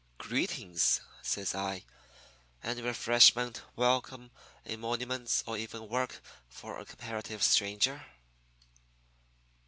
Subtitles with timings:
[0.17, 1.83] "'Greetings,' says I.
[2.63, 4.31] 'Any refreshment, welcome,
[4.65, 8.03] emoluments, or even work for a comparative stranger?'